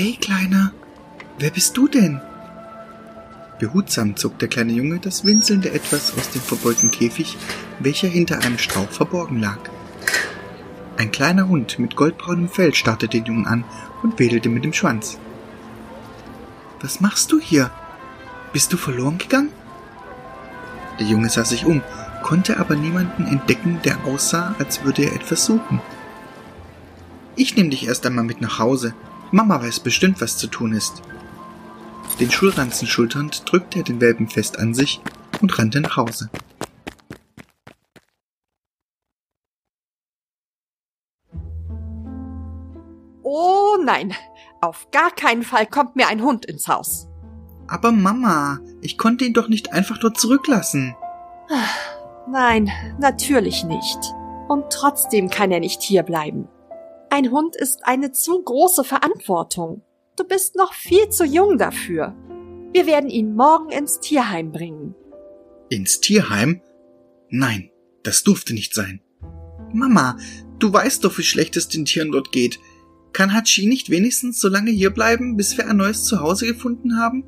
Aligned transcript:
Hey, 0.00 0.16
Kleiner, 0.20 0.70
wer 1.40 1.50
bist 1.50 1.76
du 1.76 1.88
denn? 1.88 2.20
Behutsam 3.58 4.14
zog 4.14 4.38
der 4.38 4.46
kleine 4.46 4.70
Junge 4.70 5.00
das 5.00 5.24
winselnde 5.24 5.72
Etwas 5.72 6.16
aus 6.16 6.30
dem 6.30 6.40
verbeulten 6.40 6.92
Käfig, 6.92 7.36
welcher 7.80 8.06
hinter 8.06 8.38
einem 8.38 8.58
Strauch 8.58 8.88
verborgen 8.90 9.40
lag. 9.40 9.58
Ein 10.98 11.10
kleiner 11.10 11.48
Hund 11.48 11.80
mit 11.80 11.96
goldbraunem 11.96 12.48
Fell 12.48 12.74
starrte 12.74 13.08
den 13.08 13.24
Jungen 13.24 13.48
an 13.48 13.64
und 14.04 14.20
wedelte 14.20 14.48
mit 14.48 14.64
dem 14.64 14.72
Schwanz. 14.72 15.18
Was 16.80 17.00
machst 17.00 17.32
du 17.32 17.40
hier? 17.40 17.72
Bist 18.52 18.72
du 18.72 18.76
verloren 18.76 19.18
gegangen? 19.18 19.50
Der 21.00 21.08
Junge 21.08 21.28
sah 21.28 21.44
sich 21.44 21.66
um, 21.66 21.82
konnte 22.22 22.60
aber 22.60 22.76
niemanden 22.76 23.26
entdecken, 23.26 23.80
der 23.84 24.04
aussah, 24.04 24.54
als 24.60 24.84
würde 24.84 25.06
er 25.06 25.14
etwas 25.16 25.44
suchen. 25.44 25.80
Ich 27.34 27.56
nehme 27.56 27.70
dich 27.70 27.88
erst 27.88 28.06
einmal 28.06 28.22
mit 28.22 28.40
nach 28.40 28.60
Hause. 28.60 28.94
Mama 29.30 29.60
weiß 29.60 29.80
bestimmt, 29.80 30.20
was 30.20 30.38
zu 30.38 30.46
tun 30.46 30.72
ist. 30.72 31.02
Den 32.20 32.30
Schulranzen 32.30 32.88
schulternd 32.88 33.50
drückte 33.50 33.80
er 33.80 33.84
den 33.84 34.00
Welpen 34.00 34.28
fest 34.28 34.58
an 34.58 34.74
sich 34.74 35.00
und 35.40 35.58
rannte 35.58 35.80
nach 35.80 35.96
Hause. 35.96 36.30
Oh 43.22 43.76
nein, 43.84 44.14
auf 44.60 44.90
gar 44.90 45.10
keinen 45.10 45.42
Fall 45.42 45.66
kommt 45.66 45.94
mir 45.94 46.08
ein 46.08 46.22
Hund 46.22 46.46
ins 46.46 46.66
Haus. 46.66 47.06
Aber 47.68 47.92
Mama, 47.92 48.60
ich 48.80 48.96
konnte 48.96 49.26
ihn 49.26 49.34
doch 49.34 49.48
nicht 49.48 49.72
einfach 49.72 49.98
dort 49.98 50.18
zurücklassen. 50.18 50.96
Nein, 52.26 52.70
natürlich 52.98 53.64
nicht. 53.64 53.98
Und 54.48 54.70
trotzdem 54.70 55.28
kann 55.28 55.50
er 55.50 55.60
nicht 55.60 55.82
hierbleiben. 55.82 56.48
Ein 57.10 57.30
Hund 57.30 57.56
ist 57.56 57.86
eine 57.86 58.12
zu 58.12 58.42
große 58.42 58.84
Verantwortung. 58.84 59.82
Du 60.16 60.24
bist 60.24 60.56
noch 60.56 60.74
viel 60.74 61.08
zu 61.08 61.24
jung 61.24 61.58
dafür. 61.58 62.14
Wir 62.72 62.86
werden 62.86 63.08
ihn 63.08 63.34
morgen 63.34 63.70
ins 63.70 64.00
Tierheim 64.00 64.52
bringen. 64.52 64.94
Ins 65.70 66.00
Tierheim? 66.00 66.60
Nein, 67.30 67.70
das 68.02 68.24
durfte 68.24 68.52
nicht 68.52 68.74
sein. 68.74 69.00
Mama, 69.72 70.16
du 70.58 70.72
weißt 70.72 71.04
doch, 71.04 71.16
wie 71.18 71.22
schlecht 71.22 71.56
es 71.56 71.68
den 71.68 71.86
Tieren 71.86 72.12
dort 72.12 72.30
geht. 72.30 72.58
Kann 73.12 73.32
Hachi 73.32 73.66
nicht 73.66 73.90
wenigstens 73.90 74.38
so 74.38 74.48
lange 74.48 74.70
hierbleiben, 74.70 75.36
bis 75.36 75.56
wir 75.56 75.66
ein 75.66 75.78
neues 75.78 76.04
Zuhause 76.04 76.46
gefunden 76.46 76.98
haben? 76.98 77.24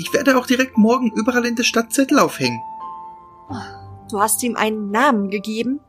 Ich 0.00 0.12
werde 0.12 0.36
auch 0.36 0.46
direkt 0.46 0.76
morgen 0.76 1.12
überall 1.14 1.46
in 1.46 1.56
der 1.56 1.64
Stadt 1.64 1.92
Zettel 1.92 2.18
aufhängen. 2.18 2.60
Du 4.10 4.20
hast 4.20 4.42
ihm 4.42 4.56
einen 4.56 4.90
Namen 4.90 5.30
gegeben? 5.30 5.80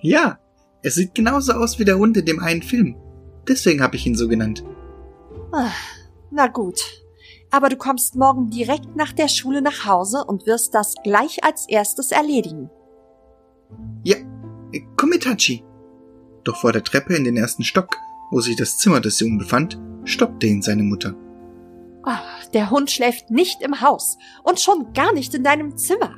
Ja, 0.00 0.38
er 0.82 0.90
sieht 0.90 1.14
genauso 1.14 1.52
aus 1.52 1.78
wie 1.78 1.84
der 1.84 1.98
Hund 1.98 2.16
in 2.16 2.24
dem 2.24 2.40
einen 2.40 2.62
Film. 2.62 2.96
Deswegen 3.46 3.82
habe 3.82 3.96
ich 3.96 4.06
ihn 4.06 4.14
so 4.14 4.28
genannt. 4.28 4.64
Ah, 5.52 5.70
na 6.30 6.46
gut. 6.46 6.80
Aber 7.50 7.68
du 7.68 7.76
kommst 7.76 8.14
morgen 8.14 8.50
direkt 8.50 8.94
nach 8.94 9.12
der 9.12 9.28
Schule 9.28 9.62
nach 9.62 9.86
Hause 9.86 10.24
und 10.24 10.46
wirst 10.46 10.74
das 10.74 10.94
gleich 11.02 11.42
als 11.44 11.66
erstes 11.68 12.12
erledigen. 12.12 12.70
Ja, 14.04 14.16
komm 14.96 15.10
mit, 15.10 15.26
Hachi. 15.26 15.64
Doch 16.44 16.56
vor 16.56 16.72
der 16.72 16.84
Treppe 16.84 17.14
in 17.14 17.24
den 17.24 17.36
ersten 17.36 17.64
Stock, 17.64 17.96
wo 18.30 18.40
sich 18.40 18.56
das 18.56 18.78
Zimmer 18.78 19.00
des 19.00 19.18
Jungen 19.20 19.38
befand, 19.38 19.78
stoppte 20.04 20.46
ihn 20.46 20.62
seine 20.62 20.82
Mutter. 20.82 21.14
Ach, 22.02 22.46
der 22.54 22.70
Hund 22.70 22.90
schläft 22.90 23.30
nicht 23.30 23.62
im 23.62 23.80
Haus 23.80 24.18
und 24.44 24.60
schon 24.60 24.92
gar 24.92 25.12
nicht 25.12 25.34
in 25.34 25.42
deinem 25.42 25.76
Zimmer. 25.76 26.16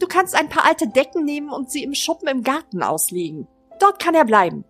Du 0.00 0.06
kannst 0.06 0.34
ein 0.34 0.48
paar 0.48 0.64
alte 0.66 0.88
Decken 0.88 1.24
nehmen 1.24 1.50
und 1.50 1.70
sie 1.70 1.82
im 1.82 1.94
Schuppen 1.94 2.28
im 2.28 2.42
Garten 2.42 2.82
auslegen. 2.82 3.46
Dort 3.80 3.98
kann 3.98 4.14
er 4.14 4.24
bleiben. 4.24 4.64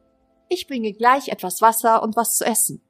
Ich 0.48 0.66
bringe 0.66 0.92
gleich 0.92 1.28
etwas 1.28 1.60
Wasser 1.62 2.02
und 2.02 2.16
was 2.16 2.36
zu 2.36 2.44
essen. 2.44 2.80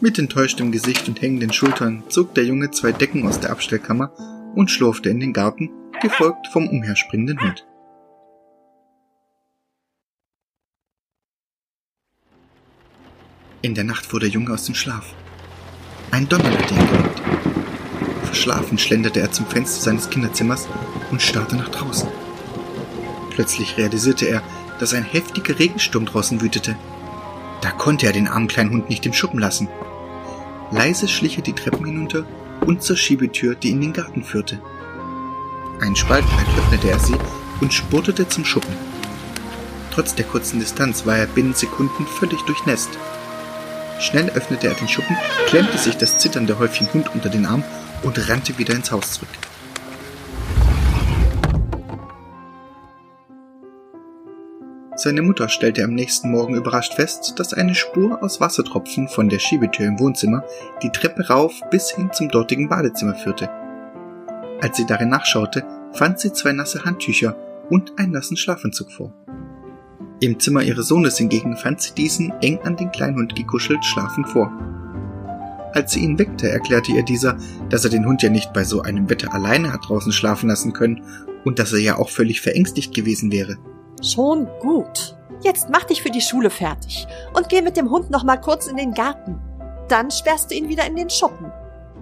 Mit 0.00 0.18
enttäuschtem 0.18 0.72
Gesicht 0.72 1.08
und 1.08 1.20
hängenden 1.20 1.52
Schultern 1.52 2.04
zog 2.08 2.34
der 2.34 2.44
Junge 2.44 2.70
zwei 2.70 2.92
Decken 2.92 3.26
aus 3.28 3.40
der 3.40 3.50
Abstellkammer 3.50 4.12
und 4.54 4.70
schlurfte 4.70 5.10
in 5.10 5.20
den 5.20 5.32
Garten, 5.32 5.70
gefolgt 6.00 6.46
vom 6.48 6.68
umherspringenden 6.68 7.40
Hund. 7.40 7.66
In 13.62 13.74
der 13.74 13.84
Nacht 13.84 14.06
fuhr 14.06 14.20
der 14.20 14.30
Junge 14.30 14.54
aus 14.54 14.64
dem 14.64 14.74
Schlaf. 14.74 15.14
Ein 16.10 16.26
Donner 16.28 16.50
hatte 16.50 16.74
ihn 16.74 16.86
geweckt. 16.86 17.22
Verschlafen 18.24 18.78
schlenderte 18.78 19.20
er 19.20 19.32
zum 19.32 19.46
Fenster 19.46 19.82
seines 19.82 20.08
Kinderzimmers 20.08 20.66
und 21.10 21.20
starrte 21.20 21.56
nach 21.56 21.68
draußen. 21.68 22.08
Plötzlich 23.30 23.76
realisierte 23.76 24.26
er, 24.26 24.42
dass 24.80 24.94
ein 24.94 25.04
heftiger 25.04 25.58
Regensturm 25.58 26.06
draußen 26.06 26.40
wütete. 26.40 26.76
Da 27.60 27.70
konnte 27.70 28.06
er 28.06 28.12
den 28.12 28.28
armen 28.28 28.48
kleinen 28.48 28.70
Hund 28.70 28.88
nicht 28.88 29.04
im 29.06 29.12
Schuppen 29.12 29.38
lassen. 29.38 29.68
Leise 30.70 31.06
schlich 31.08 31.36
er 31.36 31.42
die 31.42 31.52
Treppen 31.52 31.84
hinunter 31.84 32.24
und 32.66 32.82
zur 32.82 32.96
Schiebetür, 32.96 33.54
die 33.54 33.70
in 33.70 33.80
den 33.80 33.92
Garten 33.92 34.24
führte. 34.24 34.60
Einen 35.80 35.96
Spalt 35.96 36.24
öffnete 36.58 36.90
er 36.90 36.98
sie 36.98 37.16
und 37.60 37.72
spurtete 37.72 38.28
zum 38.28 38.44
Schuppen. 38.44 38.74
Trotz 39.92 40.14
der 40.14 40.24
kurzen 40.24 40.60
Distanz 40.60 41.04
war 41.04 41.18
er 41.18 41.26
binnen 41.26 41.54
Sekunden 41.54 42.06
völlig 42.06 42.40
durchnässt. 42.42 42.90
Schnell 43.98 44.30
öffnete 44.30 44.68
er 44.68 44.74
den 44.74 44.88
Schuppen, 44.88 45.16
klemmte 45.46 45.76
sich 45.76 45.96
das 45.96 46.18
zitternde 46.18 46.58
Häufchen 46.58 46.90
Hund 46.92 47.12
unter 47.14 47.28
den 47.28 47.44
Arm 47.44 47.64
und 48.02 48.28
rannte 48.30 48.56
wieder 48.56 48.74
ins 48.74 48.90
Haus 48.90 49.12
zurück. 49.12 49.28
Seine 55.02 55.22
Mutter 55.22 55.48
stellte 55.48 55.82
am 55.82 55.94
nächsten 55.94 56.30
Morgen 56.30 56.56
überrascht 56.56 56.92
fest, 56.92 57.32
dass 57.38 57.54
eine 57.54 57.74
Spur 57.74 58.22
aus 58.22 58.38
Wassertropfen 58.38 59.08
von 59.08 59.30
der 59.30 59.38
Schiebetür 59.38 59.86
im 59.86 59.98
Wohnzimmer 59.98 60.44
die 60.82 60.90
Treppe 60.90 61.26
rauf 61.26 61.54
bis 61.70 61.90
hin 61.90 62.10
zum 62.12 62.28
dortigen 62.28 62.68
Badezimmer 62.68 63.14
führte. 63.14 63.48
Als 64.60 64.76
sie 64.76 64.84
darin 64.84 65.08
nachschaute, 65.08 65.64
fand 65.94 66.20
sie 66.20 66.34
zwei 66.34 66.52
nasse 66.52 66.84
Handtücher 66.84 67.34
und 67.70 67.98
einen 67.98 68.12
nassen 68.12 68.36
Schlafanzug 68.36 68.92
vor. 68.92 69.14
Im 70.20 70.38
Zimmer 70.38 70.64
ihres 70.64 70.88
Sohnes 70.88 71.16
hingegen 71.16 71.56
fand 71.56 71.80
sie 71.80 71.94
diesen 71.94 72.34
eng 72.42 72.58
an 72.64 72.76
den 72.76 72.92
Kleinhund 72.92 73.34
gekuschelt 73.34 73.82
schlafend 73.82 74.28
vor. 74.28 74.52
Als 75.72 75.92
sie 75.92 76.00
ihn 76.00 76.18
weckte, 76.18 76.50
erklärte 76.50 76.92
ihr 76.92 77.04
dieser, 77.04 77.38
dass 77.70 77.84
er 77.84 77.90
den 77.90 78.04
Hund 78.04 78.22
ja 78.22 78.28
nicht 78.28 78.52
bei 78.52 78.64
so 78.64 78.82
einem 78.82 79.08
Wetter 79.08 79.32
alleine 79.32 79.72
hat 79.72 79.80
draußen 79.88 80.12
schlafen 80.12 80.50
lassen 80.50 80.74
können 80.74 81.02
und 81.46 81.58
dass 81.58 81.72
er 81.72 81.78
ja 81.78 81.96
auch 81.96 82.10
völlig 82.10 82.42
verängstigt 82.42 82.94
gewesen 82.94 83.32
wäre. 83.32 83.56
Schon 84.02 84.48
gut. 84.60 85.16
Jetzt 85.42 85.68
mach 85.70 85.84
dich 85.84 86.02
für 86.02 86.10
die 86.10 86.20
Schule 86.20 86.50
fertig 86.50 87.06
und 87.34 87.48
geh 87.48 87.62
mit 87.62 87.76
dem 87.76 87.90
Hund 87.90 88.10
noch 88.10 88.24
mal 88.24 88.36
kurz 88.36 88.66
in 88.66 88.76
den 88.76 88.92
Garten. 88.92 89.40
Dann 89.88 90.10
sperrst 90.10 90.50
du 90.50 90.54
ihn 90.54 90.68
wieder 90.68 90.86
in 90.86 90.96
den 90.96 91.10
Schuppen. 91.10 91.52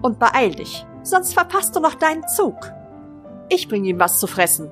Und 0.02 0.18
beeil 0.18 0.54
dich, 0.54 0.86
sonst 1.02 1.34
verpasst 1.34 1.74
du 1.74 1.80
noch 1.80 1.94
deinen 1.94 2.26
Zug. 2.28 2.72
Ich 3.48 3.68
bring 3.68 3.84
ihm 3.84 3.98
was 3.98 4.18
zu 4.18 4.26
fressen. 4.26 4.70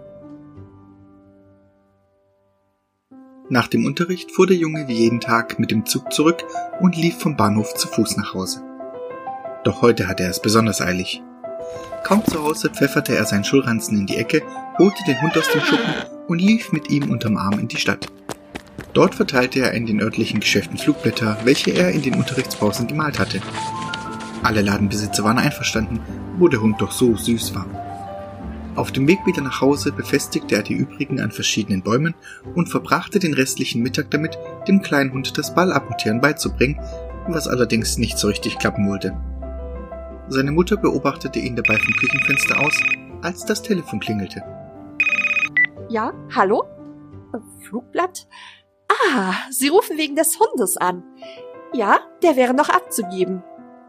Nach 3.48 3.68
dem 3.68 3.86
Unterricht 3.86 4.32
fuhr 4.32 4.46
der 4.46 4.56
Junge 4.56 4.88
wie 4.88 4.94
jeden 4.94 5.20
Tag 5.20 5.58
mit 5.58 5.70
dem 5.70 5.86
Zug 5.86 6.12
zurück 6.12 6.44
und 6.80 6.96
lief 6.96 7.18
vom 7.18 7.36
Bahnhof 7.36 7.74
zu 7.74 7.86
Fuß 7.88 8.16
nach 8.16 8.34
Hause. 8.34 8.62
Doch 9.62 9.82
heute 9.82 10.08
hatte 10.08 10.24
er 10.24 10.30
es 10.30 10.40
besonders 10.40 10.80
eilig. 10.80 11.22
Kaum 12.06 12.24
zu 12.24 12.40
Hause 12.40 12.70
pfefferte 12.70 13.16
er 13.16 13.24
seinen 13.24 13.42
Schulranzen 13.42 13.98
in 13.98 14.06
die 14.06 14.16
Ecke, 14.16 14.40
holte 14.78 15.02
den 15.08 15.20
Hund 15.20 15.36
aus 15.36 15.50
dem 15.50 15.60
Schuppen 15.60 15.92
und 16.28 16.38
lief 16.38 16.70
mit 16.70 16.88
ihm 16.88 17.10
unterm 17.10 17.36
Arm 17.36 17.58
in 17.58 17.66
die 17.66 17.78
Stadt. 17.78 18.06
Dort 18.92 19.16
verteilte 19.16 19.58
er 19.58 19.72
in 19.72 19.86
den 19.86 20.00
örtlichen 20.00 20.38
Geschäften 20.38 20.78
Flugblätter, 20.78 21.36
welche 21.42 21.72
er 21.72 21.90
in 21.90 22.02
den 22.02 22.14
Unterrichtspausen 22.14 22.86
gemalt 22.86 23.18
hatte. 23.18 23.40
Alle 24.44 24.62
Ladenbesitzer 24.62 25.24
waren 25.24 25.40
einverstanden, 25.40 25.98
wo 26.38 26.46
der 26.46 26.60
Hund 26.60 26.80
doch 26.80 26.92
so 26.92 27.16
süß 27.16 27.56
war. 27.56 27.66
Auf 28.76 28.92
dem 28.92 29.08
Weg 29.08 29.26
wieder 29.26 29.42
nach 29.42 29.60
Hause 29.60 29.90
befestigte 29.90 30.54
er 30.54 30.62
die 30.62 30.74
übrigen 30.74 31.18
an 31.18 31.32
verschiedenen 31.32 31.82
Bäumen 31.82 32.14
und 32.54 32.68
verbrachte 32.68 33.18
den 33.18 33.34
restlichen 33.34 33.82
Mittag 33.82 34.12
damit, 34.12 34.38
dem 34.68 34.80
kleinen 34.80 35.12
Hund 35.12 35.36
das 35.36 35.56
Ballabmontieren 35.56 36.20
beizubringen, 36.20 36.78
was 37.26 37.48
allerdings 37.48 37.98
nicht 37.98 38.16
so 38.16 38.28
richtig 38.28 38.60
klappen 38.60 38.88
wollte. 38.88 39.16
Seine 40.28 40.50
Mutter 40.50 40.76
beobachtete 40.76 41.38
ihn 41.38 41.56
dabei 41.56 41.76
vom 41.78 41.94
Küchenfenster 41.94 42.60
aus, 42.60 42.74
als 43.22 43.44
das 43.44 43.62
Telefon 43.62 44.00
klingelte. 44.00 44.42
Ja, 45.88 46.12
hallo? 46.34 46.64
Flugblatt? 47.62 48.26
Ah, 48.88 49.34
Sie 49.50 49.68
rufen 49.68 49.98
wegen 49.98 50.16
des 50.16 50.38
Hundes 50.40 50.76
an. 50.76 51.02
Ja, 51.72 52.00
der 52.22 52.36
wäre 52.36 52.54
noch 52.54 52.68
abzugeben. 52.68 53.42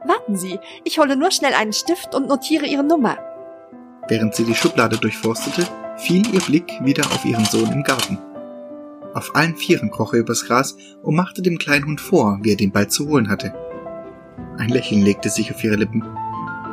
Warten 0.05 0.35
Sie, 0.35 0.59
ich 0.83 0.99
hole 0.99 1.15
nur 1.15 1.31
schnell 1.31 1.53
einen 1.53 1.73
Stift 1.73 2.13
und 2.13 2.27
notiere 2.27 2.65
Ihre 2.65 2.83
Nummer. 2.83 3.17
Während 4.07 4.35
sie 4.35 4.45
die 4.45 4.55
Schublade 4.55 4.97
durchforstete, 4.97 5.67
fiel 5.97 6.25
ihr 6.33 6.39
Blick 6.41 6.71
wieder 6.81 7.05
auf 7.07 7.25
ihren 7.25 7.45
Sohn 7.45 7.71
im 7.71 7.83
Garten. 7.83 8.17
Auf 9.13 9.35
allen 9.35 9.55
Vieren 9.55 9.91
kroch 9.91 10.13
er 10.13 10.19
übers 10.19 10.45
Gras 10.45 10.77
und 11.01 11.15
machte 11.15 11.41
dem 11.41 11.57
kleinen 11.57 11.85
Hund 11.85 12.01
vor, 12.01 12.39
wie 12.41 12.51
er 12.51 12.57
den 12.57 12.71
Ball 12.71 12.87
zu 12.87 13.09
holen 13.09 13.29
hatte. 13.29 13.53
Ein 14.57 14.69
Lächeln 14.69 15.01
legte 15.01 15.29
sich 15.29 15.53
auf 15.53 15.63
ihre 15.63 15.75
Lippen. 15.75 16.03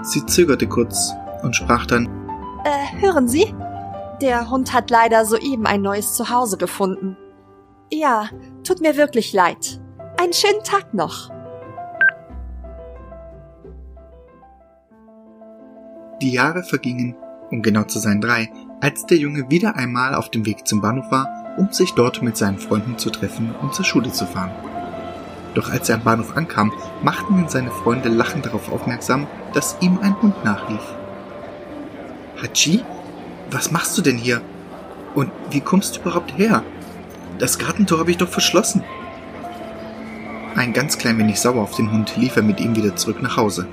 Sie 0.04 0.24
zögerte 0.26 0.66
kurz 0.66 1.12
und 1.42 1.56
sprach 1.56 1.86
dann 1.86 2.06
Äh, 2.64 3.00
hören 3.00 3.26
Sie? 3.26 3.54
Der 4.20 4.50
Hund 4.50 4.72
hat 4.72 4.90
leider 4.90 5.24
soeben 5.24 5.66
ein 5.66 5.82
neues 5.82 6.14
Zuhause 6.14 6.56
gefunden. 6.56 7.16
Ja, 7.90 8.28
tut 8.62 8.80
mir 8.80 8.96
wirklich 8.96 9.32
leid. 9.32 9.80
Einen 10.20 10.32
schönen 10.32 10.62
Tag 10.62 10.94
noch. 10.94 11.30
Die 16.22 16.32
Jahre 16.32 16.62
vergingen, 16.62 17.16
um 17.50 17.62
genau 17.62 17.84
zu 17.84 17.98
sein 17.98 18.20
drei, 18.20 18.50
als 18.80 19.06
der 19.06 19.18
Junge 19.18 19.50
wieder 19.50 19.76
einmal 19.76 20.14
auf 20.14 20.30
dem 20.30 20.46
Weg 20.46 20.66
zum 20.66 20.80
Bahnhof 20.80 21.10
war, 21.10 21.56
um 21.58 21.72
sich 21.72 21.92
dort 21.92 22.22
mit 22.22 22.36
seinen 22.36 22.58
Freunden 22.58 22.98
zu 22.98 23.10
treffen 23.10 23.54
und 23.60 23.74
zur 23.74 23.84
Schule 23.84 24.12
zu 24.12 24.26
fahren. 24.26 24.52
Doch 25.54 25.70
als 25.70 25.88
er 25.88 25.96
am 25.96 26.04
Bahnhof 26.04 26.36
ankam, 26.36 26.72
machten 27.02 27.38
ihn 27.38 27.48
seine 27.48 27.70
Freunde 27.70 28.08
lachend 28.08 28.46
darauf 28.46 28.70
aufmerksam, 28.72 29.26
dass 29.52 29.76
ihm 29.80 29.98
ein 30.02 30.20
Hund 30.20 30.44
nachlief. 30.44 30.82
Hachi? 32.42 32.84
Was 33.50 33.70
machst 33.70 33.96
du 33.96 34.02
denn 34.02 34.18
hier? 34.18 34.40
Und 35.14 35.30
wie 35.50 35.60
kommst 35.60 35.96
du 35.96 36.00
überhaupt 36.00 36.36
her? 36.36 36.64
Das 37.38 37.58
Gartentor 37.58 37.98
habe 37.98 38.10
ich 38.10 38.16
doch 38.16 38.28
verschlossen. 38.28 38.82
Ein 40.56 40.72
ganz 40.72 40.98
klein 40.98 41.18
wenig 41.18 41.40
sauer 41.40 41.62
auf 41.62 41.76
den 41.76 41.90
Hund 41.90 42.16
lief 42.16 42.36
er 42.36 42.42
mit 42.42 42.60
ihm 42.60 42.76
wieder 42.76 42.96
zurück 42.96 43.22
nach 43.22 43.36
Hause. 43.36 43.66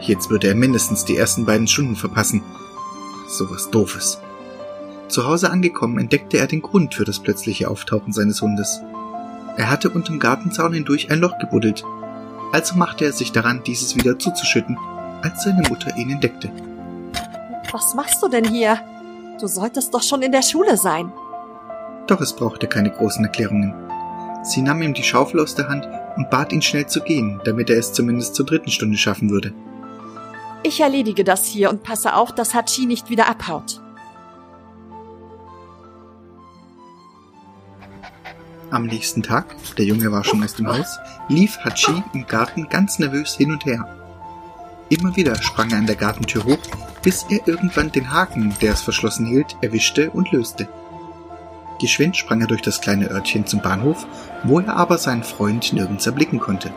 Jetzt 0.00 0.30
würde 0.30 0.48
er 0.48 0.54
mindestens 0.54 1.04
die 1.04 1.16
ersten 1.16 1.44
beiden 1.44 1.66
Stunden 1.66 1.96
verpassen. 1.96 2.42
Sowas 3.28 3.70
Doofes. 3.70 4.18
Zu 5.08 5.26
Hause 5.26 5.50
angekommen 5.50 5.98
entdeckte 5.98 6.38
er 6.38 6.46
den 6.46 6.62
Grund 6.62 6.94
für 6.94 7.04
das 7.04 7.20
plötzliche 7.20 7.70
Auftauchen 7.70 8.12
seines 8.12 8.40
Hundes. 8.40 8.80
Er 9.56 9.70
hatte 9.70 9.90
unterm 9.90 10.18
Gartenzaun 10.18 10.72
hindurch 10.72 11.10
ein 11.10 11.20
Loch 11.20 11.38
gebuddelt. 11.38 11.84
Also 12.52 12.76
machte 12.76 13.04
er 13.04 13.12
sich 13.12 13.32
daran, 13.32 13.62
dieses 13.64 13.94
wieder 13.96 14.18
zuzuschütten, 14.18 14.76
als 15.22 15.44
seine 15.44 15.62
Mutter 15.68 15.96
ihn 15.96 16.10
entdeckte. 16.10 16.50
Was 17.72 17.94
machst 17.94 18.22
du 18.22 18.28
denn 18.28 18.44
hier? 18.44 18.78
Du 19.40 19.46
solltest 19.46 19.94
doch 19.94 20.02
schon 20.02 20.22
in 20.22 20.32
der 20.32 20.42
Schule 20.42 20.76
sein. 20.76 21.12
Doch 22.06 22.20
es 22.20 22.34
brauchte 22.34 22.66
keine 22.66 22.90
großen 22.90 23.24
Erklärungen. 23.24 23.74
Sie 24.42 24.62
nahm 24.62 24.82
ihm 24.82 24.94
die 24.94 25.02
Schaufel 25.02 25.40
aus 25.40 25.54
der 25.54 25.68
Hand 25.68 25.86
und 26.16 26.30
bat 26.30 26.52
ihn 26.52 26.62
schnell 26.62 26.86
zu 26.86 27.00
gehen, 27.00 27.40
damit 27.44 27.70
er 27.70 27.78
es 27.78 27.92
zumindest 27.92 28.34
zur 28.34 28.46
dritten 28.46 28.70
Stunde 28.70 28.96
schaffen 28.96 29.30
würde. 29.30 29.52
Ich 30.62 30.80
erledige 30.80 31.24
das 31.24 31.46
hier 31.46 31.70
und 31.70 31.82
passe 31.82 32.14
auf, 32.14 32.32
dass 32.34 32.54
Hachi 32.54 32.86
nicht 32.86 33.08
wieder 33.08 33.28
abhaut. 33.28 33.80
Am 38.72 38.86
nächsten 38.86 39.24
Tag, 39.24 39.56
der 39.78 39.84
Junge 39.84 40.12
war 40.12 40.22
schon 40.22 40.44
aus 40.44 40.54
dem 40.54 40.68
Haus, 40.68 41.00
lief 41.28 41.58
Hachi 41.64 42.04
im 42.12 42.28
Garten 42.28 42.68
ganz 42.68 43.00
nervös 43.00 43.34
hin 43.34 43.50
und 43.50 43.66
her. 43.66 43.84
Immer 44.88 45.16
wieder 45.16 45.34
sprang 45.42 45.72
er 45.72 45.78
an 45.78 45.86
der 45.86 45.96
Gartentür 45.96 46.44
hoch, 46.44 46.58
bis 47.02 47.26
er 47.28 47.48
irgendwann 47.48 47.90
den 47.90 48.12
Haken, 48.12 48.54
der 48.62 48.74
es 48.74 48.82
verschlossen 48.82 49.26
hielt, 49.26 49.56
erwischte 49.60 50.10
und 50.10 50.30
löste. 50.30 50.68
Geschwind 51.80 52.16
sprang 52.16 52.42
er 52.42 52.46
durch 52.46 52.62
das 52.62 52.80
kleine 52.80 53.10
Örtchen 53.10 53.44
zum 53.44 53.60
Bahnhof, 53.60 54.06
wo 54.44 54.60
er 54.60 54.76
aber 54.76 54.98
seinen 54.98 55.24
Freund 55.24 55.72
nirgends 55.72 56.06
erblicken 56.06 56.38
konnte. 56.38 56.72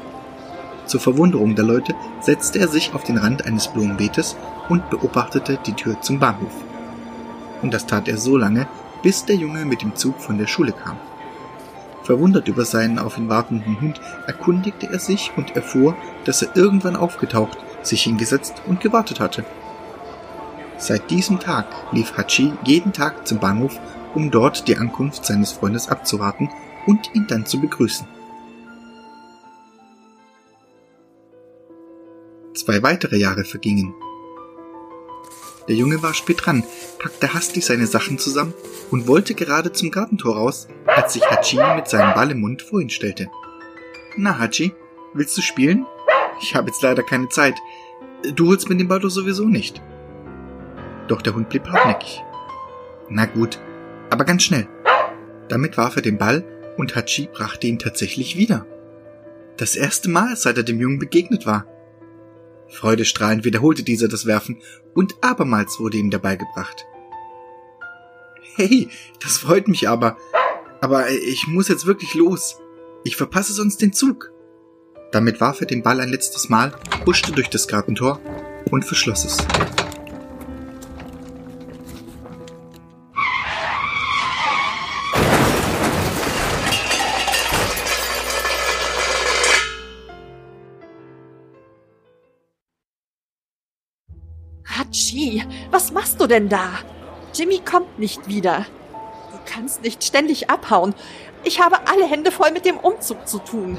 Zur 0.88 1.00
Verwunderung 1.00 1.54
der 1.54 1.66
Leute 1.66 1.94
setzte 2.22 2.58
er 2.58 2.70
sich 2.70 2.96
auf 2.96 3.04
den 3.04 3.20
Rand 3.20 3.46
eines 3.46 3.68
Blumenbeetes 3.68 4.36
und 4.68 4.90
beobachtete 4.90 5.60
die 5.64 5.74
Tür 5.74 6.02
zum 6.02 6.18
Bahnhof. 6.18 6.54
Und 7.62 7.72
das 7.72 7.86
tat 7.86 8.08
er 8.08 8.18
so 8.18 8.36
lange, 8.36 8.68
bis 9.04 9.26
der 9.26 9.36
Junge 9.36 9.66
mit 9.66 9.84
dem 9.84 9.96
Zug 9.96 10.20
von 10.20 10.40
der 10.40 10.48
Schule 10.48 10.72
kam. 10.72 10.98
Verwundert 12.04 12.48
über 12.48 12.66
seinen 12.66 13.00
auf 13.00 13.18
ihn 13.18 13.30
wartenden 13.30 13.80
Hund 13.80 14.02
erkundigte 14.28 14.90
er 14.92 15.00
sich 15.00 15.32
und 15.38 15.56
erfuhr, 15.56 15.96
dass 16.26 16.42
er 16.42 16.56
irgendwann 16.56 16.96
aufgetaucht, 16.96 17.58
sich 17.82 18.04
hingesetzt 18.04 18.62
und 18.68 18.82
gewartet 18.82 19.20
hatte. 19.20 19.46
Seit 20.78 21.10
diesem 21.10 21.40
Tag 21.40 21.66
lief 21.92 22.18
Hachi 22.18 22.54
jeden 22.66 22.92
Tag 22.92 23.28
zum 23.28 23.40
Bahnhof 23.40 23.80
um 24.16 24.32
dort 24.32 24.68
die 24.68 24.78
Ankunft 24.78 25.26
seines 25.26 25.52
Freundes 25.52 25.90
abzuwarten 25.90 26.50
und 26.86 27.14
ihn 27.14 27.28
dann 27.28 27.46
zu 27.46 27.60
begrüßen. 27.60 28.08
Zwei 32.54 32.84
weitere 32.84 33.18
Jahre 33.18 33.44
vergingen. 33.44 33.94
Der 35.68 35.76
Junge 35.76 36.04
war 36.04 36.14
spät 36.14 36.46
dran, 36.46 36.64
packte 37.00 37.34
hastig 37.34 37.66
seine 37.66 37.88
Sachen 37.88 38.20
zusammen 38.20 38.54
und 38.92 39.08
wollte 39.08 39.34
gerade 39.34 39.72
zum 39.72 39.92
Gartentor 39.92 40.36
raus, 40.36 40.68
als 40.86 41.14
sich 41.14 41.24
Hachi 41.30 41.58
mit 41.76 41.88
seinem 41.88 42.14
Ball 42.14 42.32
im 42.32 42.42
Mund 42.42 42.62
vor 42.62 42.82
ihn 42.82 42.90
stellte. 42.90 43.30
Na, 44.18 44.38
Hachi, 44.40 44.74
willst 45.14 45.38
du 45.38 45.42
spielen? 45.42 45.86
Ich 46.42 46.56
habe 46.56 46.68
jetzt 46.68 46.82
leider 46.82 47.04
keine 47.04 47.30
Zeit. 47.30 47.56
Du 48.36 48.48
holst 48.48 48.70
mir 48.70 48.76
den 48.76 48.88
Ball 48.88 49.00
doch 49.00 49.10
sowieso 49.10 49.46
nicht. 49.46 49.82
Doch 51.08 51.22
der 51.22 51.36
Hund 51.36 51.50
blieb 51.50 51.68
hartnäckig. 51.68 52.22
Na 53.10 53.26
gut, 53.26 53.60
aber 54.10 54.26
ganz 54.26 54.44
schnell. 54.44 54.68
Damit 55.48 55.78
warf 55.78 55.96
er 55.96 56.02
den 56.02 56.18
Ball 56.18 56.44
und 56.78 56.96
Hachi 56.96 57.30
brachte 57.32 57.68
ihn 57.68 57.80
tatsächlich 57.80 58.38
wieder. 58.38 58.66
Das 59.58 59.76
erste 59.76 60.10
Mal, 60.10 60.36
seit 60.36 60.58
er 60.58 60.64
dem 60.64 60.80
Jungen 60.80 61.00
begegnet 61.00 61.46
war. 61.46 61.66
Freudestrahlend 62.74 63.46
wiederholte 63.46 63.84
dieser 63.84 64.08
das 64.08 64.26
Werfen 64.26 64.62
und 64.94 65.16
abermals 65.22 65.80
wurde 65.80 65.98
ihm 65.98 66.10
Ball 66.20 66.38
gebracht. 66.38 66.86
Hey, 68.56 68.90
das 69.22 69.38
freut 69.38 69.68
mich 69.68 69.88
aber. 69.88 70.18
Aber 70.82 71.10
ich 71.10 71.48
muss 71.48 71.70
jetzt 71.70 71.86
wirklich 71.86 72.14
los. 72.14 72.60
Ich 73.04 73.16
verpasse 73.16 73.54
sonst 73.54 73.82
den 73.82 73.94
Zug. 73.94 74.32
Damit 75.12 75.40
warf 75.40 75.62
er 75.62 75.68
den 75.68 75.84
Ball 75.84 76.00
ein 76.00 76.10
letztes 76.10 76.50
Mal, 76.50 76.74
huschte 77.06 77.32
durch 77.32 77.50
das 77.50 77.68
Gartentor 77.68 78.20
und 78.72 78.84
verschloss 78.84 79.26
es. 79.26 79.38
Hachi, 95.24 95.44
was 95.72 95.92
machst 95.92 96.20
du 96.20 96.28
denn 96.28 96.50
da? 96.50 96.70
Jimmy 97.34 97.60
kommt 97.60 98.00
nicht 98.00 98.28
wieder. 98.28 98.66
Du 99.32 99.38
kannst 99.46 99.82
nicht 99.82 100.04
ständig 100.04 100.50
abhauen. 100.50 100.94
Ich 101.44 101.62
habe 101.62 101.88
alle 101.88 102.06
Hände 102.06 102.32
voll 102.32 102.52
mit 102.52 102.66
dem 102.66 102.78
Umzug 102.78 103.28
zu 103.28 103.40
tun. 103.40 103.78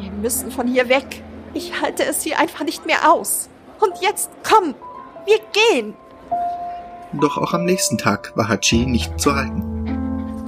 Wir 0.00 0.10
müssen 0.10 0.50
von 0.50 0.66
hier 0.66 0.88
weg. 0.88 1.22
Ich 1.54 1.80
halte 1.80 2.04
es 2.04 2.22
hier 2.22 2.38
einfach 2.38 2.64
nicht 2.64 2.86
mehr 2.86 3.10
aus. 3.10 3.48
Und 3.80 3.92
jetzt 4.00 4.30
komm, 4.42 4.74
wir 5.24 5.38
gehen. 5.52 5.94
Doch 7.12 7.38
auch 7.38 7.54
am 7.54 7.64
nächsten 7.64 7.98
Tag 7.98 8.32
war 8.36 8.48
Hachi 8.48 8.86
nicht 8.86 9.18
zu 9.20 9.34
halten. 9.34 9.62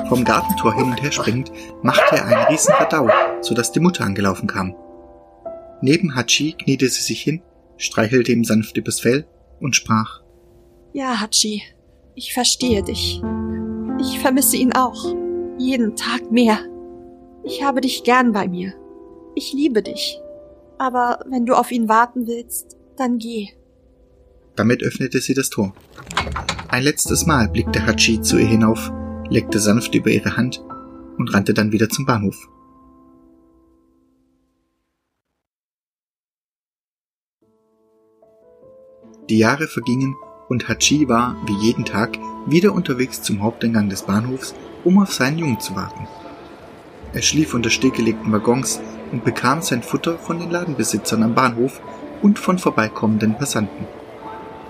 Vom 0.09 0.25
Gartentor 0.25 0.75
hin 0.75 0.87
und 0.87 1.03
her 1.03 1.13
springend 1.13 1.53
machte 1.83 2.17
er 2.17 2.27
einen 2.27 2.47
riesen 2.47 2.75
Verdau, 2.75 3.09
sodass 3.41 3.73
die 3.73 3.81
Mutter 3.81 4.05
angelaufen 4.05 4.49
kam. 4.49 4.75
Neben 5.81 6.15
Hachi 6.17 6.55
kniete 6.55 6.89
sie 6.89 7.03
sich 7.03 7.23
hin, 7.23 7.43
streichelte 7.77 8.33
ihm 8.33 8.45
sanft 8.45 8.77
übers 8.77 9.01
Fell 9.01 9.27
und 9.61 9.77
sprach 9.77 10.23
Ja, 10.93 11.21
Hachi, 11.21 11.63
ich 12.15 12.33
verstehe 12.35 12.83
dich. 12.83 13.23
Ich 14.01 14.19
vermisse 14.19 14.57
ihn 14.57 14.73
auch. 14.73 15.15
Jeden 15.59 15.97
Tag 15.97 16.31
mehr. 16.31 16.59
Ich 17.45 17.63
habe 17.63 17.81
dich 17.81 18.05
gern 18.05 18.33
bei 18.33 18.49
mir. 18.49 18.75
Ich 19.35 19.53
liebe 19.53 19.83
dich. 19.83 20.21
Aber 20.79 21.21
wenn 21.29 21.47
du 21.47 21.55
auf 21.55 21.73
ihn 21.73 21.89
warten 21.89 22.27
willst, 22.27 22.77
dann 22.97 23.19
geh. 23.19 23.49
Damit 24.57 24.83
öffnete 24.83 25.21
sie 25.21 25.35
das 25.35 25.51
Tor. 25.51 25.73
Ein 26.69 26.83
letztes 26.83 27.27
Mal 27.27 27.49
blickte 27.49 27.87
Hachi 27.87 28.21
zu 28.21 28.39
ihr 28.39 28.47
hinauf, 28.47 28.91
leckte 29.31 29.59
sanft 29.59 29.95
über 29.95 30.11
ihre 30.11 30.37
Hand 30.37 30.63
und 31.17 31.33
rannte 31.35 31.55
dann 31.55 31.73
wieder 31.73 31.89
zum 31.89 32.07
Bahnhof. 32.07 32.37
Die 39.29 39.37
Jahre 39.37 39.69
vergingen 39.69 40.17
und 40.49 40.71
Hachi 40.71 41.07
war, 41.07 41.37
wie 41.45 41.67
jeden 41.67 41.85
Tag, 41.85 42.19
wieder 42.47 42.73
unterwegs 42.73 43.21
zum 43.21 43.43
Haupteingang 43.43 43.91
des 43.91 44.03
Bahnhofs, 44.03 44.55
um 44.85 44.99
auf 44.99 45.13
seinen 45.13 45.37
Jungen 45.37 45.61
zu 45.61 45.77
warten. 45.77 46.09
Er 47.13 47.21
schlief 47.21 47.53
unter 47.53 47.69
stillgelegten 47.69 48.33
Waggons 48.33 48.81
und 49.13 49.25
bekam 49.25 49.61
sein 49.61 49.83
Futter 49.83 50.19
von 50.19 50.39
den 50.39 50.51
Ladenbesitzern 50.51 51.23
am 51.23 51.35
Bahnhof 51.35 51.83
und 52.23 52.39
von 52.39 52.59
vorbeikommenden 52.59 53.37
Passanten. 53.37 53.87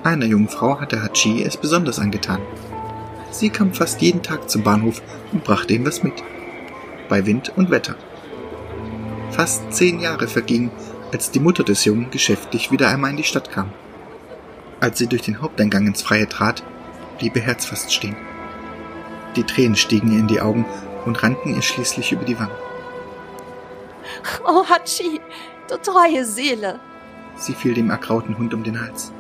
Einer 0.03 0.27
jungen 0.27 0.49
Frau 0.49 0.81
hatte 0.81 1.03
Hachi 1.03 1.45
es 1.45 1.57
besonders 1.57 2.01
angetan. 2.01 2.41
Sie 3.31 3.51
kam 3.51 3.75
fast 3.75 4.01
jeden 4.03 4.25
Tag 4.25 4.51
zum 4.51 4.65
Bahnhof 4.65 5.03
und 5.33 5.45
brachte 5.45 5.75
ihm 5.75 5.87
was 5.87 6.03
mit. 6.03 6.15
Bei 7.09 7.27
Wind 7.27 7.53
und 7.57 7.71
Wetter. 7.71 7.95
Fast 9.31 9.73
zehn 9.73 10.01
Jahre 10.01 10.27
vergingen, 10.27 10.73
als 11.13 11.31
die 11.31 11.41
Mutter 11.41 11.63
des 11.63 11.85
Jungen 11.85 12.11
geschäftlich 12.11 12.73
wieder 12.73 12.89
einmal 12.89 13.13
in 13.13 13.19
die 13.19 13.23
Stadt 13.23 13.53
kam. 13.53 13.71
Als 14.81 14.99
sie 14.99 15.07
durch 15.09 15.23
den 15.23 15.43
Haupteingang 15.43 15.87
ins 15.87 16.03
Freie 16.03 16.29
trat, 16.29 16.63
blieb 17.19 17.35
ihr 17.35 17.43
Herz 17.43 17.65
fast 17.65 17.93
stehen. 17.93 18.17
Die 19.35 19.43
Tränen 19.43 19.77
stiegen 19.77 20.13
ihr 20.13 20.21
in 20.21 20.29
die 20.29 20.41
Augen 20.41 20.65
und 21.05 21.23
rannten 21.23 21.55
ihr 21.55 21.63
schließlich 21.63 22.13
über 22.13 22.25
die 22.25 22.39
Wangen. 22.39 22.57
Oh, 24.47 24.65
Hachi, 24.65 25.21
du 25.69 25.77
treue 25.79 26.25
Seele. 26.25 26.79
Sie 27.37 27.55
fiel 27.55 27.75
dem 27.75 27.91
ergrauten 27.91 28.39
Hund 28.39 28.55
um 28.55 28.63
den 28.63 28.81
Hals. 28.81 29.13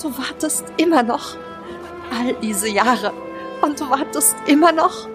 Du 0.00 0.16
wartest 0.16 0.64
immer 0.76 1.02
noch. 1.02 1.36
All 2.10 2.34
diese 2.42 2.68
Jahre. 2.68 3.12
Und 3.62 3.80
du 3.80 3.88
wartest 3.88 4.36
immer 4.46 4.72
noch. 4.72 5.08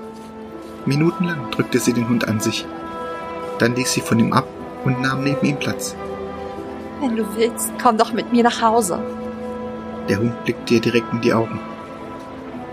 Minutenlang 0.85 1.51
drückte 1.51 1.79
sie 1.79 1.93
den 1.93 2.07
Hund 2.07 2.27
an 2.27 2.39
sich. 2.39 2.65
Dann 3.59 3.75
ließ 3.75 3.93
sie 3.93 4.01
von 4.01 4.19
ihm 4.19 4.33
ab 4.33 4.47
und 4.85 5.01
nahm 5.01 5.23
neben 5.23 5.45
ihm 5.45 5.57
Platz. 5.57 5.95
Wenn 7.01 7.15
du 7.15 7.25
willst, 7.35 7.71
komm 7.81 7.97
doch 7.97 8.13
mit 8.13 8.31
mir 8.31 8.43
nach 8.43 8.61
Hause. 8.61 8.99
Der 10.09 10.19
Hund 10.19 10.43
blickte 10.43 10.75
ihr 10.75 10.81
direkt 10.81 11.11
in 11.13 11.21
die 11.21 11.33
Augen. 11.33 11.59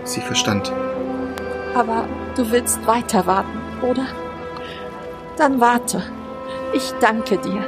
Sie 0.03 0.21
verstand. 0.21 0.71
Aber 1.73 2.07
du 2.35 2.49
willst 2.51 2.85
weiter 2.87 3.25
warten, 3.25 3.57
oder? 3.81 4.07
Dann 5.37 5.59
warte. 5.59 6.01
Ich 6.73 6.93
danke 7.01 7.37
dir. 7.37 7.63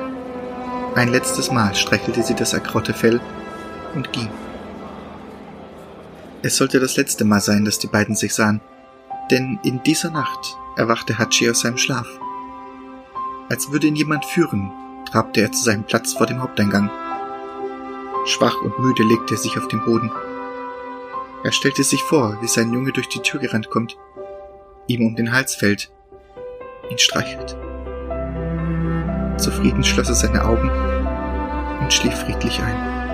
Ein 0.95 1.09
letztes 1.09 1.51
Mal 1.51 1.75
streichelte 1.75 2.23
sie 2.23 2.35
das 2.35 2.53
ergraute 2.53 2.93
Fell 2.93 3.19
und 3.93 4.11
ging. 4.13 4.29
Es 6.41 6.57
sollte 6.57 6.79
das 6.79 6.95
letzte 6.95 7.25
Mal 7.25 7.41
sein, 7.41 7.65
dass 7.65 7.79
die 7.79 7.87
beiden 7.87 8.15
sich 8.15 8.33
sahen, 8.33 8.61
denn 9.29 9.59
in 9.63 9.83
dieser 9.83 10.11
Nacht 10.11 10.55
erwachte 10.77 11.17
Hachi 11.17 11.49
aus 11.49 11.61
seinem 11.61 11.77
Schlaf. 11.77 12.07
Als 13.49 13.71
würde 13.71 13.87
ihn 13.87 13.95
jemand 13.95 14.25
führen, 14.25 14.71
trabte 15.09 15.41
er 15.41 15.51
zu 15.51 15.63
seinem 15.63 15.83
Platz 15.83 16.13
vor 16.13 16.27
dem 16.27 16.41
Haupteingang. 16.41 16.89
Schwach 18.27 18.61
und 18.61 18.77
müde 18.79 19.03
legte 19.03 19.35
er 19.35 19.37
sich 19.37 19.57
auf 19.57 19.67
den 19.69 19.83
Boden. 19.85 20.11
Er 21.43 21.51
stellte 21.53 21.83
sich 21.83 22.03
vor, 22.03 22.37
wie 22.41 22.47
sein 22.47 22.73
Junge 22.73 22.91
durch 22.91 23.07
die 23.07 23.21
Tür 23.21 23.39
gerannt 23.39 23.69
kommt, 23.69 23.97
ihm 24.87 25.05
um 25.05 25.15
den 25.15 25.31
Hals 25.31 25.55
fällt, 25.55 25.91
ihn 26.89 26.97
streichelt. 26.97 27.57
Zufrieden 29.37 29.83
schloss 29.83 30.09
er 30.09 30.15
seine 30.15 30.43
Augen 30.43 30.69
und 31.79 31.93
schlief 31.93 32.15
friedlich 32.15 32.59
ein. 32.61 33.06